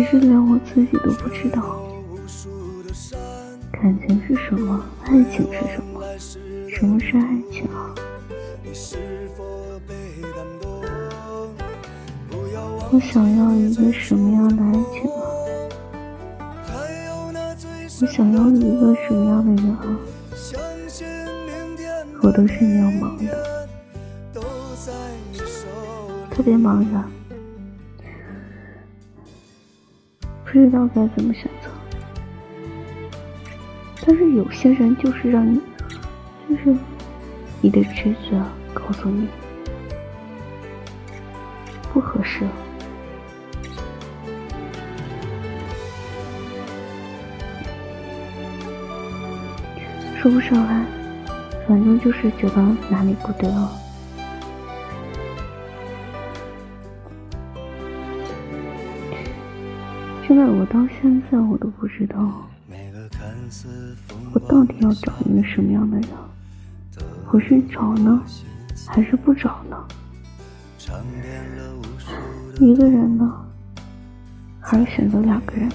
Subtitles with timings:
[0.00, 1.78] 其实连我自己都不知道，
[3.70, 6.02] 感情是什么，爱情是什么，
[6.70, 7.94] 什么是爱情啊？
[12.90, 15.20] 我想要一个什么样的爱情啊？
[18.00, 19.84] 我想要一个什么样的人啊？
[22.22, 23.68] 我都是那样忙的，
[26.30, 27.04] 特别茫然，
[30.52, 31.70] 不知道该怎么选择。
[34.04, 35.60] 但是有些人就是让你，
[36.48, 36.74] 就是
[37.60, 38.36] 你的直觉
[38.74, 39.28] 告诉你
[41.92, 42.44] 不合适。
[50.20, 50.84] 说不上来，
[51.68, 52.56] 反正就是觉得
[52.90, 53.79] 哪里不对了。
[60.30, 62.16] 现在我到现在我都不知道，
[64.32, 66.08] 我到底要找一个什么样的人？
[67.32, 68.22] 我是找呢，
[68.86, 69.76] 还是不找呢？
[72.60, 73.44] 一个人呢，
[74.60, 75.74] 还是选择两个人呢？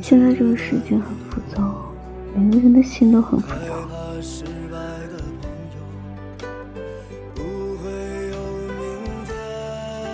[0.00, 1.92] 现在这个世界很浮躁，
[2.34, 3.73] 每个人的心都很浮躁，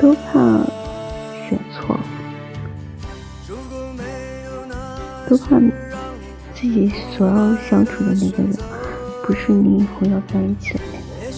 [0.01, 0.65] 都怕
[1.47, 2.01] 选错，
[5.29, 5.61] 都怕
[6.55, 8.57] 自己所要相处的那个人
[9.27, 11.31] 不是你以后要在一起的那个人。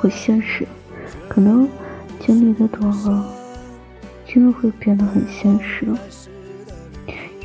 [0.00, 0.66] 不现实，
[1.28, 1.68] 可能
[2.18, 3.24] 经历的多了，
[4.26, 5.86] 真的会变得很现实。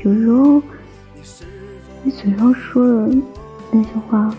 [0.04, 0.62] 有时候，
[2.02, 3.18] 你嘴上说的
[3.72, 4.34] 那些话，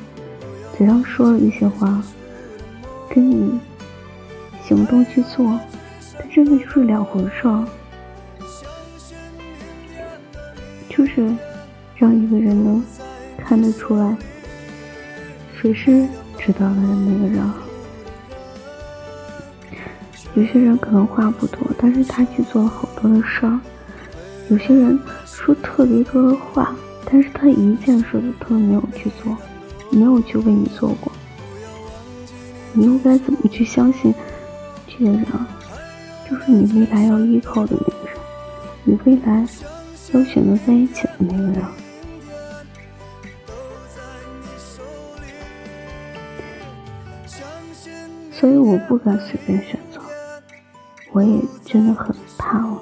[0.77, 2.03] 嘴上说的一些话，
[3.09, 3.61] 跟你
[4.65, 5.59] 行动去做，
[6.17, 7.65] 它真的就是两回事儿。
[10.89, 11.35] 就是
[11.97, 12.83] 让一个人能
[13.39, 14.17] 看得出来，
[15.55, 16.07] 谁是
[16.39, 17.51] 知道的那个人。
[20.35, 23.59] 有些人可能话不多，但是他去做了好多的事儿；
[24.49, 26.75] 有些人说特别多的话，
[27.05, 29.37] 但是他一件事都特没有去做，
[29.91, 31.11] 没有去为你做过。
[32.73, 34.15] 你又该怎么去相信
[34.87, 35.49] 这个人啊？
[36.29, 38.17] 就是你未来要依靠的那个人，
[38.85, 39.45] 你未来
[40.13, 41.65] 要选择在一起的那个人。
[48.31, 50.01] 所以我不敢随便选择。
[51.13, 52.81] 我也真的很怕哦。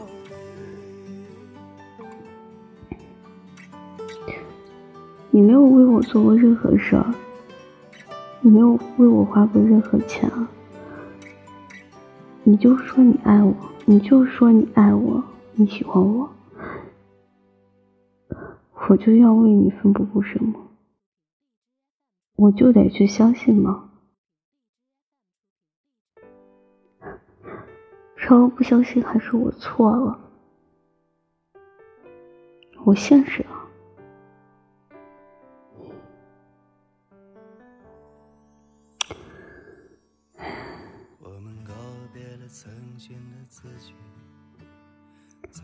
[5.38, 7.14] 你没有为我做过任何事儿，
[8.40, 10.50] 你没有为我花过任何钱啊！
[12.42, 13.54] 你就说你爱我，
[13.84, 15.22] 你就说你爱我，
[15.52, 16.28] 你喜欢我，
[18.88, 20.58] 我就要为你奋不顾身吗？
[22.34, 23.90] 我就得去相信吗？
[28.16, 30.18] 然后不相信还是我错了，
[32.82, 33.57] 我现实了。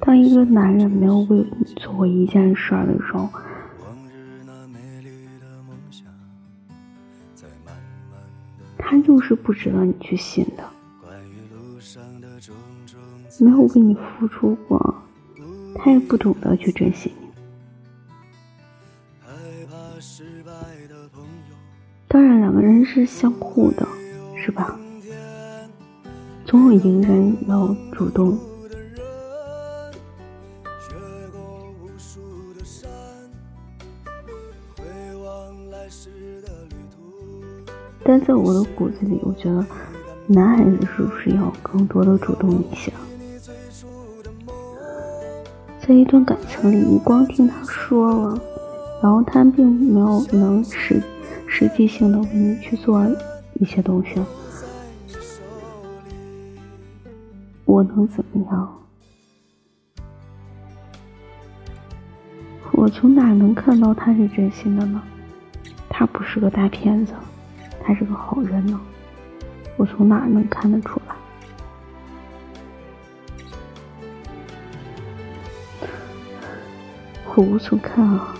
[0.00, 3.28] 当一个男人没有为你做过一件事儿的时候，
[8.76, 10.68] 他就是不值得你去信的。
[13.40, 15.02] 没有为你付出过，
[15.76, 17.24] 他也不懂得去珍惜你。
[22.08, 23.86] 当然，两个人是相互的，
[24.36, 24.78] 是吧？
[26.54, 28.38] 总有一个人要主动。
[38.04, 39.66] 但在我的骨子里，我觉得
[40.28, 42.92] 男孩子是不是要更多的主动一些？
[45.84, 48.40] 在一段感情里，你光听他说了，
[49.02, 51.02] 然后他并没有能实
[51.48, 53.04] 实际性的为你去做
[53.54, 54.22] 一些东西，
[57.74, 58.72] 我能怎么样？
[62.70, 65.02] 我从哪能看到他是真心的呢？
[65.88, 67.12] 他不是个大骗子，
[67.82, 68.80] 他是个好人呢。
[69.76, 71.16] 我从哪能看得出来？
[77.34, 78.36] 我无从看啊！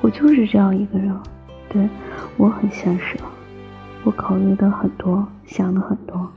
[0.00, 1.14] 我就是这样一个人，
[1.72, 1.88] 对
[2.36, 3.18] 我很现实，
[4.04, 6.30] 我考虑的很多，想的很多。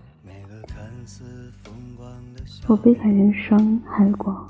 [2.68, 4.48] 我被感人伤害过，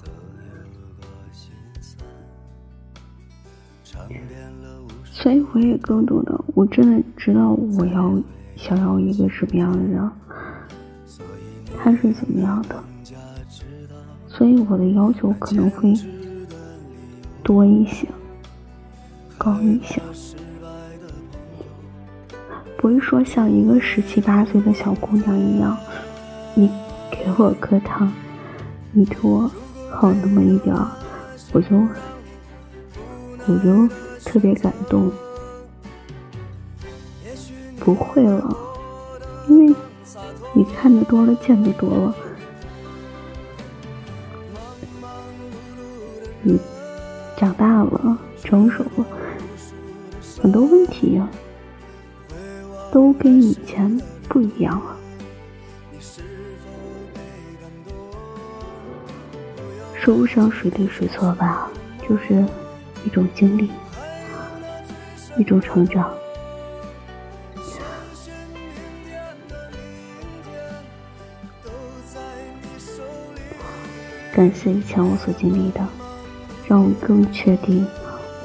[5.12, 8.18] 所以我也更懂得，我真的知道我要
[8.56, 10.10] 想要一个什么样的人，
[11.78, 12.76] 他是怎么样的，
[14.28, 15.94] 所以我的要求可能会
[17.44, 18.08] 多一些，
[19.38, 20.02] 高一些，
[22.86, 25.76] 不会说像一个十七八岁的小姑娘一样，
[26.54, 26.70] 你。
[27.10, 28.12] 给我颗糖，
[28.92, 29.50] 你对我
[29.90, 30.88] 好那么一点儿，
[31.52, 31.76] 我就
[33.48, 33.88] 我就
[34.24, 35.12] 特别感动。
[37.80, 38.56] 不会了，
[39.48, 39.76] 因为
[40.54, 42.16] 你看的多了，见的多了，
[46.44, 46.60] 你
[47.36, 49.06] 长大了，成熟了，
[50.40, 51.28] 很多问题呀，
[52.92, 54.98] 都跟以前不一样了。
[59.94, 61.70] 说不上谁对谁错吧，
[62.08, 62.46] 就是
[63.06, 63.72] 一种经历，
[65.38, 66.14] 一种成长。
[74.32, 75.82] 感谢以前我所经历的，
[76.68, 77.88] 让我更确定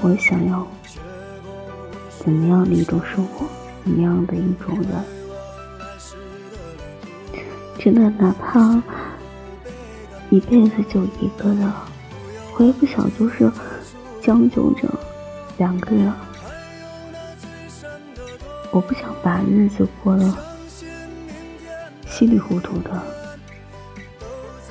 [0.01, 0.67] 我想要
[2.21, 3.45] 怎么样的一种生活，
[3.82, 4.88] 怎么样的一种人。
[7.79, 8.82] 真的，哪怕。
[10.32, 11.73] 一辈子就一个人，
[12.56, 13.50] 我也不想就是
[14.23, 14.88] 将就着
[15.59, 16.12] 两个人。
[18.71, 20.32] 我不想把日子过得
[22.06, 23.03] 稀里糊涂的，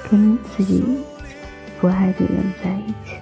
[0.10, 0.82] 跟自己
[1.82, 3.19] 不爱的人在一起。